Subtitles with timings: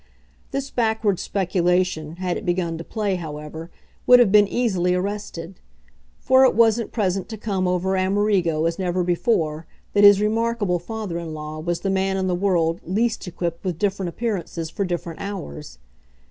[0.49, 3.69] This backward speculation, had it begun to play, however,
[4.07, 5.59] would have been easily arrested;
[6.17, 10.79] for it was at present to come over Amerigo as never before that his remarkable
[10.79, 14.85] father in law was the man in the world least equipped with different appearances for
[14.85, 15.77] different hours.